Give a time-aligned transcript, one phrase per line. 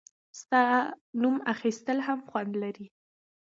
[0.39, 0.63] •ستا
[1.21, 2.87] نوم اخیستل هم خوند لري.